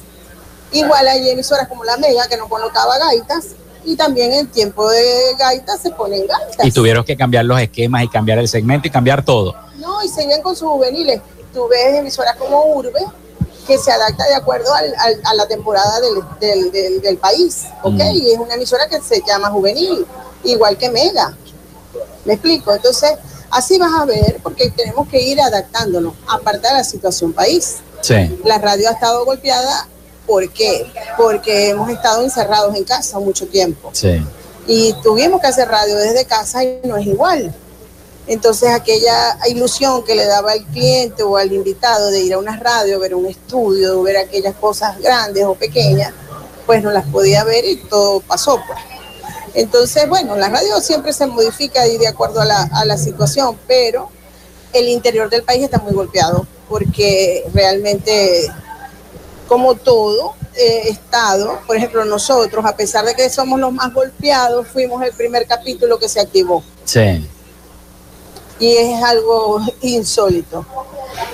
[0.71, 3.47] Igual hay emisoras como la Mega que no colocaba gaitas
[3.85, 6.65] y también en tiempo de gaitas se ponen gaitas.
[6.65, 9.55] Y tuvieron que cambiar los esquemas y cambiar el segmento y cambiar todo.
[9.77, 11.21] No, y seguían con sus juveniles.
[11.53, 12.99] Tú ves emisoras como Urbe,
[13.67, 17.63] que se adapta de acuerdo al- al- a la temporada del, del- del- del país,
[17.83, 17.93] ¿ok?
[17.93, 18.01] Mm.
[18.15, 20.05] Y es una emisora que se llama juvenil,
[20.43, 21.35] igual que Mega.
[22.25, 22.73] ¿Me explico?
[22.73, 23.11] Entonces,
[23.51, 27.77] así vas a ver, porque tenemos que ir adaptándonos, aparte de la situación país.
[28.01, 28.39] Sí.
[28.43, 29.87] La radio ha estado golpeada,
[30.25, 30.85] ¿por qué?
[31.17, 34.21] Porque hemos estado encerrados en casa mucho tiempo Sí.
[34.67, 37.53] y tuvimos que hacer radio desde casa y no es igual.
[38.25, 42.57] Entonces aquella ilusión que le daba al cliente o al invitado de ir a una
[42.57, 46.13] radio, ver un estudio, ver aquellas cosas grandes o pequeñas,
[46.65, 48.61] pues no las podía ver y todo pasó.
[48.65, 48.79] Pues.
[49.55, 53.57] Entonces, bueno, la radio siempre se modifica y de acuerdo a la, a la situación,
[53.67, 54.09] pero
[54.71, 58.49] el interior del país está muy golpeado porque realmente
[59.53, 64.67] como todo eh, estado, por ejemplo nosotros, a pesar de que somos los más golpeados,
[64.67, 67.27] fuimos el primer capítulo que se activó Sí.
[68.59, 70.65] y es algo insólito.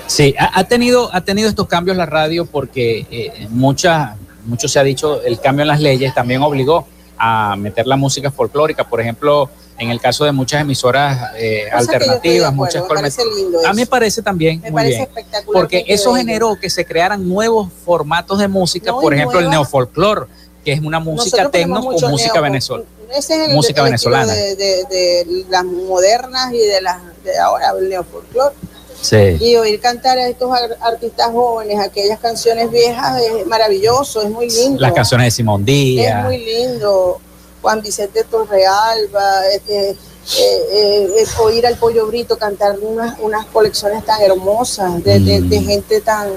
[0.08, 4.80] Sí, ha, ha tenido, ha tenido estos cambios la radio porque eh, mucha, mucho se
[4.80, 6.86] ha dicho, el cambio en las leyes también obligó
[7.18, 9.50] a meter la música folclórica, por ejemplo,
[9.80, 13.82] en el caso de muchas emisoras eh, alternativas, muchas me colme- parece lindo A mí
[13.82, 15.62] me parece también Me muy parece bien, espectacular.
[15.64, 20.28] porque eso generó que se crearan nuevos formatos de música, No, por ejemplo el neofolclor,
[20.64, 22.88] que es una música tecno mucho música venezolana.
[23.16, 24.34] Ese es el, Música el venezolana.
[24.34, 28.54] De, de- de las modernas y de las de ahora, el neofolclor.
[29.02, 29.38] Sí.
[29.40, 34.50] Y oír cantar a estos ar- artistas jóvenes, aquellas canciones viejas, es maravilloso, es muy
[34.50, 34.80] lindo.
[34.82, 36.26] Las canciones de Simón Es Díaz.
[36.26, 37.22] muy lindo.
[37.62, 39.98] Juan Vicente Torrealba, este, eh,
[40.38, 45.62] eh, eh, oír al Pollo Brito cantar unas, unas colecciones tan hermosas de, de- de
[45.62, 46.30] gente tan,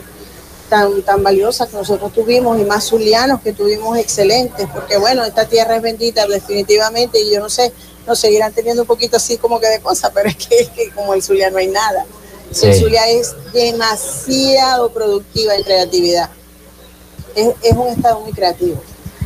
[0.69, 5.45] tan, tan valiosa que nosotros tuvimos y más zulianos que tuvimos excelentes, porque bueno, esta
[5.47, 7.73] tierra es bendita definitivamente y yo no sé,
[8.07, 10.91] nos seguirán teniendo un poquito así como que de cosas, pero es que, es que
[10.91, 12.05] como el Zulia no hay nada.
[12.51, 12.67] Sí.
[12.67, 16.31] El Zulia es demasiado productiva en creatividad.
[17.35, 18.83] Es, es un estado muy creativo.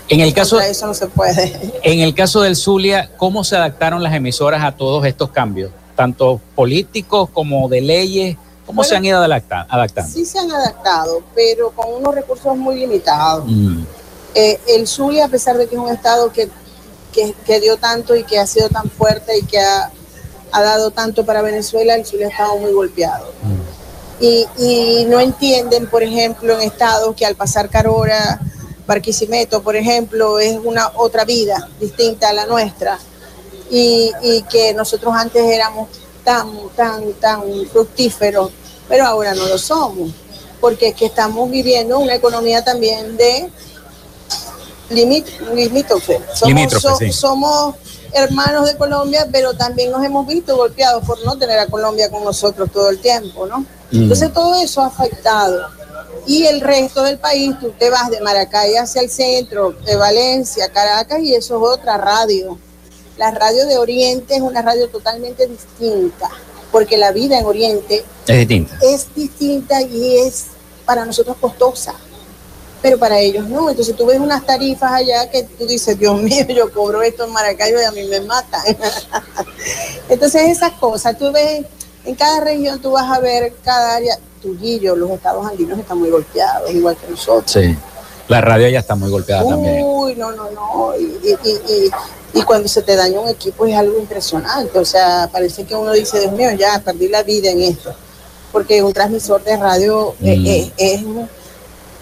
[0.09, 1.73] En el caso, Contra eso no se puede.
[1.83, 5.71] En el caso del Zulia, ¿cómo se adaptaron las emisoras a todos estos cambios?
[5.97, 10.13] Tanto políticos como de leyes, ¿cómo Bueno, se han ido adapta- adaptando?
[10.13, 13.45] Sí se han adaptado, pero con unos recursos muy limitados.
[13.47, 13.83] Mm,
[14.39, 16.51] Eh, el Zulia, a pesar de que es un estado que,
[17.11, 19.91] que, que dio tanto y que ha sido tan fuerte y que ha,
[20.53, 23.33] ha dado tanto para Venezuela, el Zulia ha estado muy golpeado.
[24.21, 28.39] Y, y no entienden, por ejemplo, en estados que al pasar Carora,
[28.87, 32.99] Barquisimeto, por ejemplo, es una otra vida distinta a la nuestra.
[33.71, 35.89] Y, y que nosotros antes éramos
[36.25, 38.51] tan, tan, tan fructíferos,
[38.89, 40.11] pero ahora no lo somos,
[40.61, 43.51] porque es que estamos viviendo una economía también de
[44.91, 46.21] limit, limítrofe.
[46.35, 47.13] Somos, Limítrofe, so- sí.
[47.13, 47.75] somos
[48.13, 52.25] hermanos de Colombia, pero también nos hemos visto golpeados por no tener a Colombia con
[52.25, 53.61] nosotros todo el tiempo, ¿no?
[53.91, 54.03] Mm.
[54.03, 55.69] Entonces todo eso ha afectado.
[56.27, 60.69] Y el resto del país, tú te vas de Maracay hacia el centro, de Valencia,
[60.71, 62.59] Caracas, y eso es otra radio.
[63.17, 66.29] La radio de Oriente es una radio totalmente distinta,
[66.73, 68.79] porque la vida en Oriente es distinta.
[68.83, 70.47] es distinta y es
[70.85, 71.95] para nosotros costosa,
[72.83, 73.71] pero para ellos no.
[73.71, 77.33] Entonces tú ves unas tarifas allá que tú dices, Dios mío, yo cobro esto en
[77.33, 78.63] Maracayo y a mí me matan.
[80.09, 81.65] Entonces esas cosas, tú ves,
[82.07, 86.09] en cada región tú vas a ver cada área, Trujillo, los estados andinos están muy
[86.11, 87.51] golpeados, igual que nosotros.
[87.53, 87.77] Sí.
[88.29, 89.83] La radio ya está muy golpeada también.
[89.85, 90.97] Uy, no, no, no.
[90.99, 91.91] Y, y- y- y-
[92.39, 94.79] y cuando se te daña un equipo es algo impresionante.
[94.79, 97.95] O sea, parece que uno dice, Dios mío, ya perdí la vida en esto.
[98.53, 100.47] Porque un transmisor de radio eh, Mm.
[100.47, 101.03] eh, es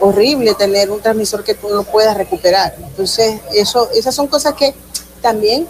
[0.00, 2.74] horrible tener un transmisor que tú no puedas recuperar.
[2.78, 4.74] Entonces, eso, esas son cosas que
[5.22, 5.66] también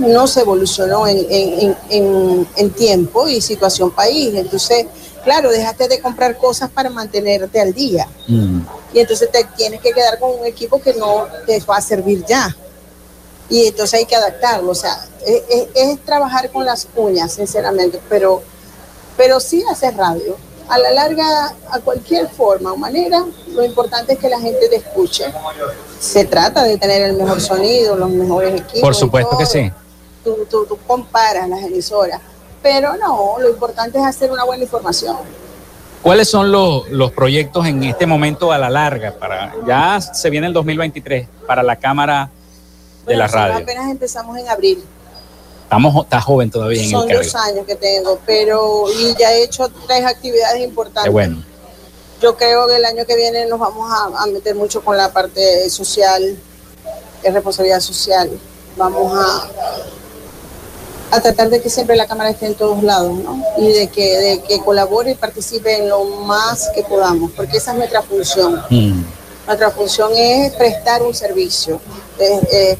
[0.00, 1.76] no se evolucionó en, en-
[2.56, 4.34] en- tiempo y situación país.
[4.34, 4.86] Entonces,
[5.24, 8.60] claro, dejaste de comprar cosas para mantenerte al día Mm,
[8.92, 12.24] y entonces te tienes que quedar con un equipo que no te va a servir
[12.26, 12.56] ya.
[13.48, 14.96] y entonces hay que adaptarlo, o sea,
[15.26, 18.42] es, es- es trabajar con las uñas, sinceramente, pero,
[19.16, 20.36] pero sí hacer radio.
[20.68, 24.76] A la larga, a cualquier forma o manera, lo importante es que la gente te
[24.76, 25.24] escuche.
[25.98, 28.80] Se trata de tener el mejor sonido, los mejores equipos.
[28.80, 29.72] Por supuesto que sí.
[30.24, 32.20] Tú, tú, tú comparas las emisoras,
[32.62, 35.16] pero no, lo importante es hacer una buena información.
[36.02, 39.12] ¿Cuáles son los, los proyectos en este momento a la larga?
[39.12, 42.30] Para, ya se viene el 2023 para la Cámara
[43.06, 43.62] de la Bueno, Radio.
[43.62, 44.82] Apenas empezamos en abril.
[45.64, 49.44] Estamos, está joven todavía en Son el dos años que tengo, pero y ya he
[49.44, 51.04] hecho tres actividades importantes.
[51.04, 51.44] Qué bueno.
[52.22, 55.12] Yo creo que el año que viene nos vamos a, a meter mucho con la
[55.12, 56.36] parte social,
[57.22, 58.30] de responsabilidad social.
[58.76, 59.48] Vamos a,
[61.10, 63.42] a tratar de que siempre la Cámara esté en todos lados, ¿no?
[63.58, 67.72] Y de que, de que colabore y participe en lo más que podamos, porque esa
[67.72, 68.62] es nuestra función.
[68.70, 69.02] Mm.
[69.46, 71.80] Nuestra función es prestar un servicio.
[72.18, 72.78] Eh,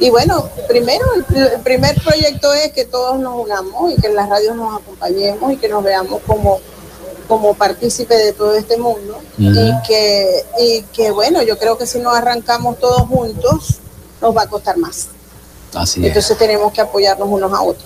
[0.00, 4.28] y bueno, primero, el, primer proyecto es que todos nos unamos y que en las
[4.28, 6.58] radios nos acompañemos y que nos veamos como,
[7.28, 9.20] como partícipes de todo este mundo.
[9.38, 13.76] Y, que, y que, bueno, yo creo que si nos arrancamos todos juntos,
[14.20, 15.08] nos va a costar más.
[15.74, 16.06] Así es.
[16.08, 17.84] Entonces tenemos que apoyarnos unos a otros.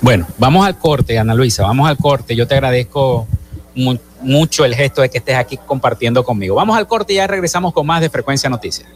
[0.00, 2.34] Bueno, vamos al corte, Ana Luisa, vamos al corte.
[2.34, 3.26] Yo te agradezco
[3.74, 6.54] mu- mucho el gesto de que estés aquí compartiendo conmigo.
[6.54, 8.88] Vamos al corte y ya regresamos con más de Frecuencia Noticias.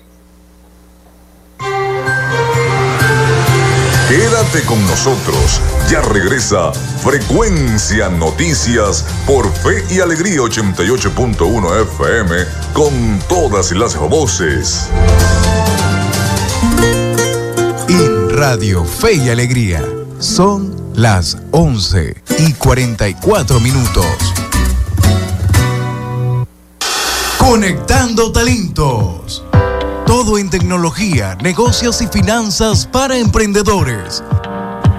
[4.09, 5.61] Quédate con nosotros.
[5.91, 6.73] Ya regresa
[7.03, 12.37] Frecuencia Noticias por Fe y Alegría 88.1 FM
[12.73, 14.89] con todas las voces.
[18.37, 19.81] Radio Fe y Alegría
[20.19, 24.05] son las 11 y 44 minutos.
[27.39, 29.45] Conectando talentos.
[30.05, 34.25] Todo en tecnología, negocios y finanzas para emprendedores.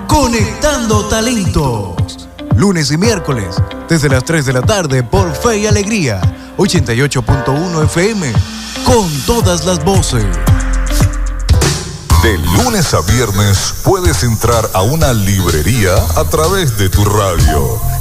[0.07, 2.29] Conectando talentos.
[2.55, 3.57] Lunes y miércoles,
[3.89, 6.21] desde las 3 de la tarde por Fe y Alegría,
[6.57, 8.31] 88.1 FM,
[8.85, 10.25] con todas las voces.
[12.25, 17.79] De lunes a viernes puedes entrar a una librería a través de tu radio.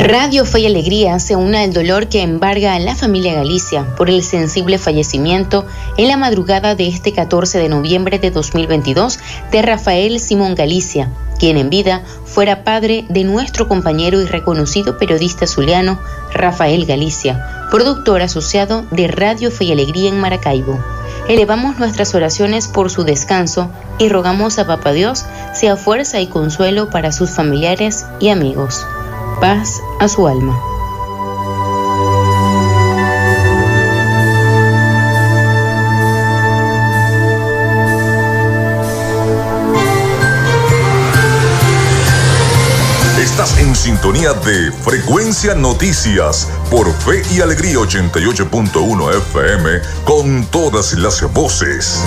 [0.00, 4.08] Radio Fe y Alegría se une al dolor que embarga a la familia Galicia por
[4.08, 9.18] el sensible fallecimiento en la madrugada de este 14 de noviembre de 2022
[9.50, 15.48] de Rafael Simón Galicia, quien en vida fuera padre de nuestro compañero y reconocido periodista
[15.48, 15.98] zuliano
[16.32, 20.78] Rafael Galicia, productor asociado de Radio Fe y Alegría en Maracaibo.
[21.28, 23.68] Elevamos nuestras oraciones por su descanso
[23.98, 25.24] y rogamos a Papa Dios
[25.54, 28.86] sea fuerza y consuelo para sus familiares y amigos
[29.40, 30.58] paz a su alma.
[43.20, 51.22] Estás en sintonía de Frecuencia Noticias por Fe y Alegría 88.1 FM con todas las
[51.32, 52.02] voces.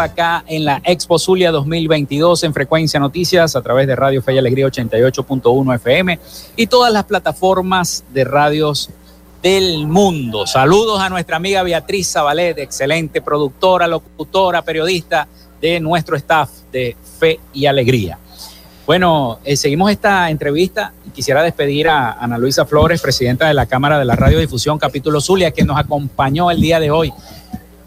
[0.00, 4.38] Acá en la Expo Zulia 2022 en Frecuencia Noticias a través de Radio Fe y
[4.38, 6.18] Alegría 88.1 FM
[6.56, 8.90] y todas las plataformas de radios
[9.42, 10.46] del mundo.
[10.46, 15.28] Saludos a nuestra amiga Beatriz Zabalet, excelente productora, locutora, periodista
[15.60, 18.18] de nuestro staff de Fe y Alegría.
[18.86, 23.66] Bueno, eh, seguimos esta entrevista y quisiera despedir a Ana Luisa Flores, presidenta de la
[23.66, 27.12] Cámara de la Radiodifusión Capítulo Zulia, que nos acompañó el día de hoy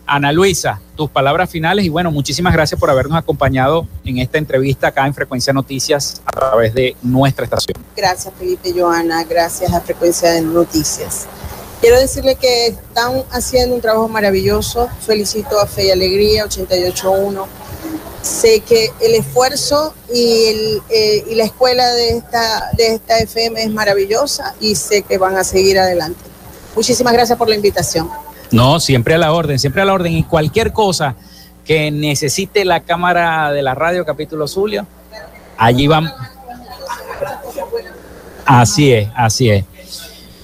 [0.08, 4.88] Ana Luisa, tus palabras finales y bueno, muchísimas gracias por habernos acompañado en esta entrevista
[4.88, 7.78] acá en Frecuencia Noticias a través de nuestra estación.
[7.96, 11.28] Gracias Felipe Joana, gracias a Frecuencia Noticias.
[11.82, 14.90] Quiero decirle que están haciendo un trabajo maravilloso.
[15.06, 17.48] Felicito a Fe y Alegría 881.
[18.24, 22.24] Sé que el esfuerzo y, eh, la escuela de
[22.78, 26.20] de esta FM es maravillosa y sé que van a seguir adelante.
[26.76, 28.10] Muchísimas gracias por la invitación.
[28.52, 30.14] No, siempre a la orden, siempre a la orden.
[30.14, 31.16] Y cualquier cosa
[31.66, 34.88] que necesite la cámara de la radio capítulo Zulio,
[35.58, 36.14] allí vamos.
[38.46, 39.66] Así es, así es.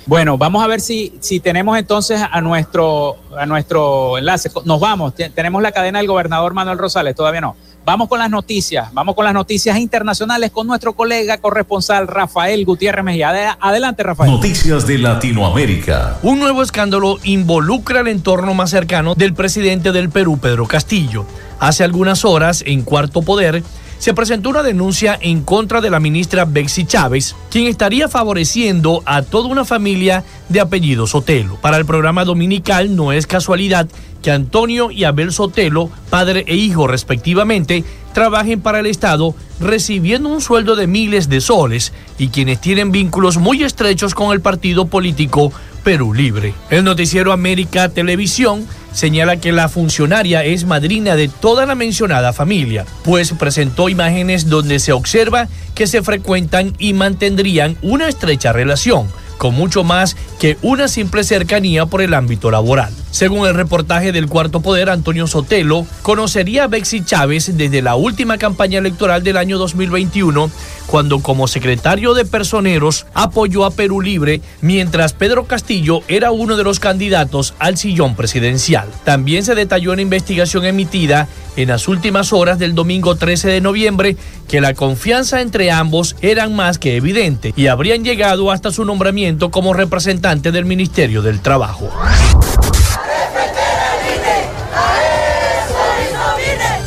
[0.06, 4.52] Bueno, vamos a ver si, si tenemos entonces a nuestro, a nuestro enlace.
[4.66, 7.56] Nos vamos, tenemos la cadena del gobernador Manuel Rosales, todavía no.
[7.86, 13.04] Vamos con las noticias, vamos con las noticias internacionales con nuestro colega corresponsal Rafael Gutiérrez
[13.04, 13.58] Mejía.
[13.60, 14.32] Adelante, Rafael.
[14.32, 16.18] Noticias de Latinoamérica.
[16.24, 21.26] Un nuevo escándalo involucra el entorno más cercano del presidente del Perú, Pedro Castillo.
[21.60, 23.64] Hace algunas horas, en Cuarto Poder,
[24.04, 29.22] se presentó una denuncia en contra de la ministra Bexy Chávez, quien estaría favoreciendo a
[29.22, 31.56] toda una familia de apellido Sotelo.
[31.62, 33.88] Para el programa dominical no es casualidad
[34.22, 40.42] que Antonio y Abel Sotelo, padre e hijo respectivamente, trabajen para el Estado recibiendo un
[40.42, 45.54] sueldo de miles de soles y quienes tienen vínculos muy estrechos con el partido político
[45.84, 46.54] Perú Libre.
[46.70, 52.86] El noticiero América Televisión señala que la funcionaria es madrina de toda la mencionada familia,
[53.04, 59.08] pues presentó imágenes donde se observa que se frecuentan y mantendrían una estrecha relación
[59.38, 62.94] con mucho más que una simple cercanía por el ámbito laboral.
[63.14, 68.40] Según el reportaje del Cuarto Poder, Antonio Sotelo conocería a Bexy Chávez desde la última
[68.40, 70.50] campaña electoral del año 2021,
[70.88, 76.64] cuando como secretario de Personeros apoyó a Perú Libre, mientras Pedro Castillo era uno de
[76.64, 78.90] los candidatos al sillón presidencial.
[79.04, 84.18] También se detalló en investigación emitida en las últimas horas del domingo 13 de noviembre
[84.48, 89.52] que la confianza entre ambos eran más que evidente y habrían llegado hasta su nombramiento
[89.52, 91.92] como representante del Ministerio del Trabajo.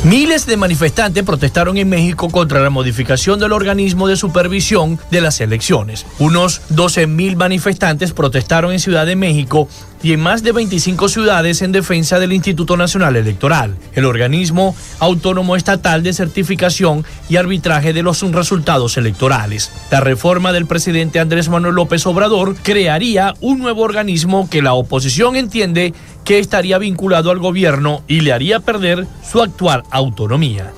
[0.07, 5.41] Miles de manifestantes protestaron en México contra la modificación del organismo de supervisión de las
[5.41, 6.05] elecciones.
[6.17, 9.67] Unos 12.000 manifestantes protestaron en Ciudad de México
[10.01, 15.57] y en más de 25 ciudades en defensa del Instituto Nacional Electoral, el organismo autónomo
[15.57, 19.71] estatal de certificación y arbitraje de los resultados electorales.
[19.91, 25.35] La reforma del presidente Andrés Manuel López Obrador crearía un nuevo organismo que la oposición
[25.35, 25.93] entiende
[26.27, 30.73] que estaría vinculado al gobierno y le haría perder su actual autonomía.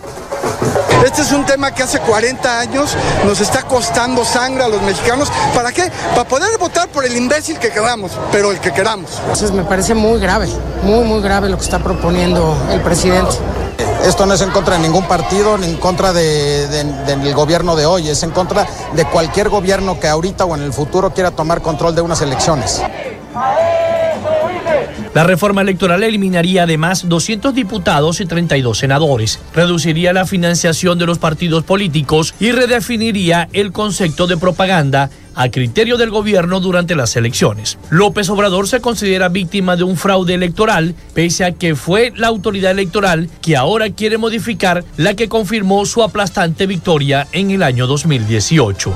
[1.03, 2.95] Este es un tema que hace 40 años
[3.25, 5.27] nos está costando sangre a los mexicanos.
[5.55, 5.91] ¿Para qué?
[6.11, 9.09] Para poder votar por el imbécil que queramos, pero el que queramos.
[9.21, 10.47] Entonces me parece muy grave,
[10.83, 13.33] muy, muy grave lo que está proponiendo el presidente.
[14.05, 18.07] Esto no es en contra de ningún partido, ni en contra del gobierno de hoy,
[18.07, 21.95] es en contra de cualquier gobierno que ahorita o en el futuro quiera tomar control
[21.95, 22.83] de unas elecciones.
[25.15, 31.17] La reforma electoral eliminaría además 200 diputados y 32 senadores, reduciría la financiación de los
[31.17, 37.79] partidos políticos y redefiniría el concepto de propaganda a criterio del gobierno durante las elecciones.
[37.89, 42.71] López Obrador se considera víctima de un fraude electoral, pese a que fue la autoridad
[42.71, 48.93] electoral que ahora quiere modificar la que confirmó su aplastante victoria en el año 2018.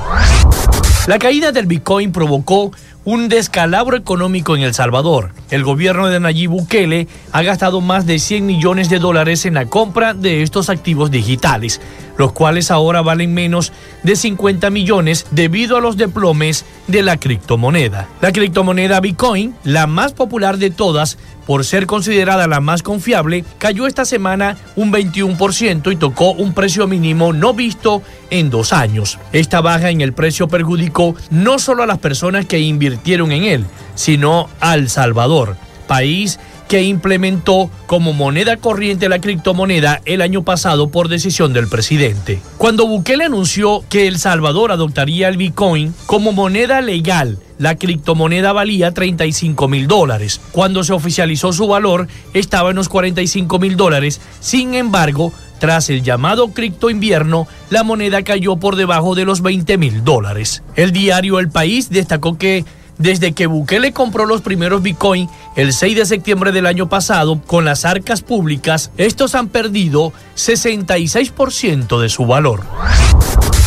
[1.07, 2.71] La caída del Bitcoin provocó
[3.05, 5.31] un descalabro económico en El Salvador.
[5.49, 9.65] El gobierno de Nayib Bukele ha gastado más de 100 millones de dólares en la
[9.65, 11.81] compra de estos activos digitales,
[12.17, 13.71] los cuales ahora valen menos
[14.03, 18.07] de 50 millones debido a los deplomes de la criptomoneda.
[18.21, 23.87] La criptomoneda Bitcoin, la más popular de todas, por ser considerada la más confiable, cayó
[23.87, 29.19] esta semana un 21% y tocó un precio mínimo no visto en dos años.
[29.31, 33.65] Esta baja en el precio perjudicó no solo a las personas que invirtieron en él,
[33.95, 35.57] sino al Salvador,
[35.87, 42.41] país que implementó como moneda corriente la criptomoneda el año pasado por decisión del presidente.
[42.57, 48.91] Cuando Bukele anunció que El Salvador adoptaría el Bitcoin como moneda legal, la criptomoneda valía
[48.91, 50.41] 35 mil dólares.
[50.51, 54.19] Cuando se oficializó su valor, estaba en los 45 mil dólares.
[54.39, 59.77] Sin embargo, tras el llamado cripto invierno, la moneda cayó por debajo de los 20
[59.77, 60.63] mil dólares.
[60.75, 62.65] El diario El País destacó que
[62.97, 67.65] desde que Bukele compró los primeros Bitcoin el 6 de septiembre del año pasado con
[67.65, 72.61] las arcas públicas, estos han perdido 66% de su valor.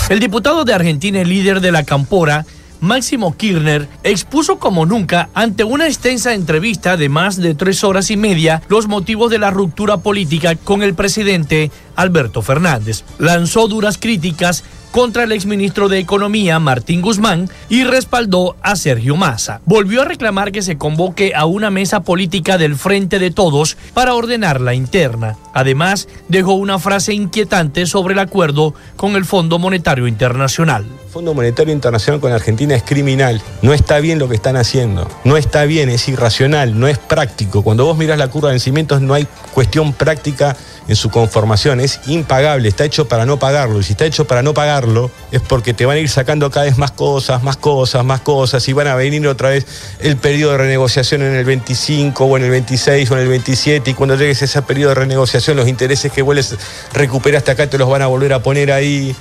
[0.08, 2.46] El diputado de Argentina y líder de la Campora,
[2.80, 8.16] Máximo Kirchner expuso como nunca ante una extensa entrevista de más de tres horas y
[8.16, 13.04] media los motivos de la ruptura política con el presidente Alberto Fernández.
[13.18, 19.60] Lanzó duras críticas contra el exministro de Economía, Martín Guzmán, y respaldó a Sergio Massa.
[19.64, 24.14] Volvió a reclamar que se convoque a una mesa política del Frente de Todos para
[24.14, 25.36] ordenar la interna.
[25.52, 30.86] Además, dejó una frase inquietante sobre el acuerdo con el Fondo Monetario Internacional.
[31.10, 33.40] Fondo Monetario Internacional con Argentina es criminal.
[33.62, 35.08] No está bien lo que están haciendo.
[35.24, 37.62] No está bien, es irracional, no es práctico.
[37.62, 40.56] Cuando vos miras la curva de vencimientos no hay cuestión práctica
[40.88, 41.80] en su conformación.
[41.80, 43.80] Es impagable, está hecho para no pagarlo.
[43.80, 46.66] Y si está hecho para no pagarlo es porque te van a ir sacando cada
[46.66, 49.66] vez más cosas, más cosas, más cosas y van a venir otra vez
[50.00, 53.90] el periodo de renegociación en el 25 o en el 26 o en el 27
[53.90, 56.56] y cuando llegues a ese periodo de renegociación los intereses que vuelves
[56.92, 59.14] recuperaste acá te los van a volver a poner ahí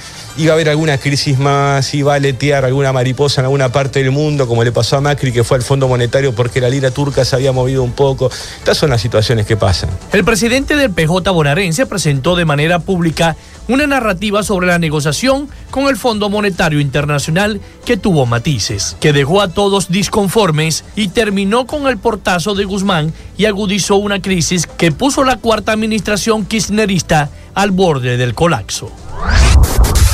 [0.43, 4.11] va a haber alguna crisis más, va a letear alguna mariposa en alguna parte del
[4.11, 7.23] mundo, como le pasó a Macri, que fue al Fondo Monetario porque la lira turca
[7.23, 8.29] se había movido un poco.
[8.57, 9.89] Estas son las situaciones que pasan.
[10.11, 15.88] El presidente del PJ bonaerense presentó de manera pública una narrativa sobre la negociación con
[15.88, 21.88] el Fondo Monetario Internacional que tuvo matices, que dejó a todos disconformes y terminó con
[21.88, 27.71] el portazo de Guzmán y agudizó una crisis que puso la cuarta administración kirchnerista al
[27.71, 28.91] borde del colapso.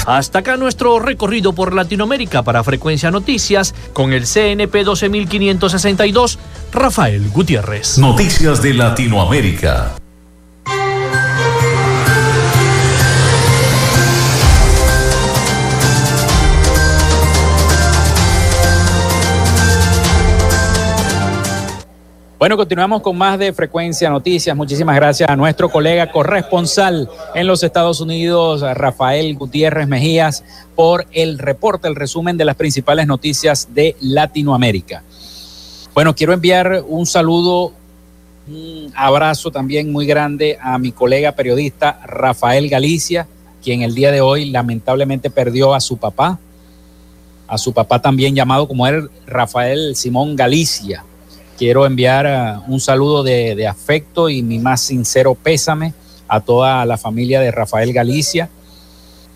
[0.06, 6.40] Hasta acá nuestro recorrido por Latinoamérica para Frecuencia Noticias con el CNP 12562,
[6.74, 7.98] Rafael Gutiérrez.
[7.98, 10.01] Noticias de Latinoamérica.
[22.42, 24.58] Bueno, continuamos con más de Frecuencia Noticias.
[24.58, 31.38] Muchísimas gracias a nuestro colega corresponsal en los Estados Unidos, Rafael Gutiérrez Mejías, por el
[31.38, 35.04] reporte, el resumen de las principales noticias de Latinoamérica.
[35.94, 37.74] Bueno, quiero enviar un saludo,
[38.48, 43.28] un abrazo también muy grande a mi colega periodista Rafael Galicia,
[43.64, 46.40] quien el día de hoy lamentablemente perdió a su papá,
[47.48, 51.06] a su papá también llamado como él, Rafael Simón Galicia
[51.62, 55.94] quiero enviar uh, un saludo de, afecto y mi más sincero pésame
[56.28, 58.50] a toda la familia de Rafael Galicia,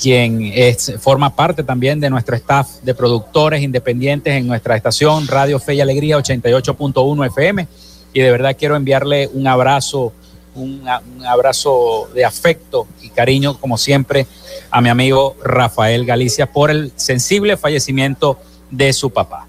[0.02, 0.52] quien
[1.00, 5.82] forma parte también de nuestro staff de productores independientes en nuestra estación Radio Fe y
[5.82, 7.68] Alegría 88.1 FM.
[8.12, 10.12] Y de verdad quiero enviarle un abrazo,
[10.56, 10.82] un
[11.28, 14.26] abrazo de afecto y cariño, como siempre,
[14.72, 18.40] a mi amigo Rafael Galicia por el sensible fallecimiento
[18.72, 19.48] de su papá.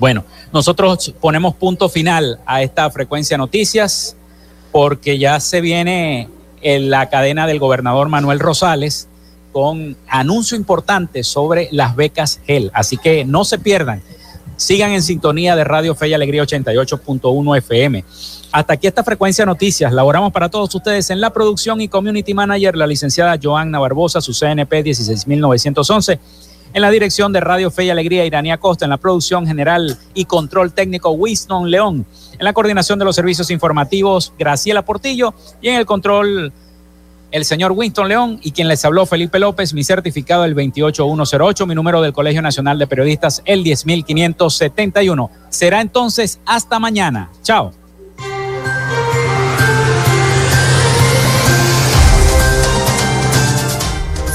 [0.00, 4.16] Bueno, nosotros ponemos punto final a esta frecuencia noticias
[4.72, 6.28] porque ya se viene
[6.62, 9.08] en la cadena del gobernador Manuel Rosales
[9.52, 12.70] con anuncio importante sobre las becas GEL.
[12.74, 14.02] Así que no se pierdan.
[14.56, 18.04] Sigan en sintonía de Radio Fe y Alegría 88.1 FM.
[18.52, 19.92] Hasta aquí esta frecuencia noticias.
[19.92, 24.32] Laboramos para todos ustedes en la producción y community manager, la licenciada Joanna Barbosa, su
[24.32, 26.18] CNP 16911
[26.72, 28.84] en la dirección de Radio Fe y Alegría, Iranía Costa.
[28.84, 32.06] En la producción general y control técnico, Winston León.
[32.38, 35.34] En la coordinación de los servicios informativos, Graciela Portillo.
[35.60, 36.52] Y en el control,
[37.30, 38.40] el señor Winston León.
[38.42, 39.74] Y quien les habló, Felipe López.
[39.74, 41.66] Mi certificado, el 28108.
[41.66, 45.30] Mi número del Colegio Nacional de Periodistas, el 10571.
[45.48, 47.30] Será entonces hasta mañana.
[47.42, 47.79] Chao.